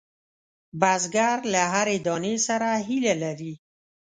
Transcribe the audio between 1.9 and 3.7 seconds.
دانې سره هیله لري